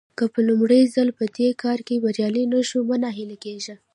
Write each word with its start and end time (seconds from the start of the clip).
که 0.17 0.25
په 0.33 0.39
لومړي 0.49 0.81
ځل 0.95 1.09
په 1.17 1.25
دې 1.37 1.49
کار 1.63 1.79
کې 1.87 2.01
بريالي 2.03 2.43
نه 2.53 2.59
شوئ 2.69 2.83
مه 2.89 2.97
ناهيلي 3.03 3.37
کېږئ. 3.45 3.75